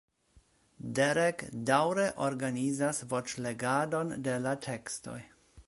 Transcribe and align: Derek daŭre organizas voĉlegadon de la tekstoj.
Derek 0.99 1.43
daŭre 1.71 2.05
organizas 2.29 3.03
voĉlegadon 3.13 4.17
de 4.29 4.39
la 4.47 4.55
tekstoj. 4.69 5.19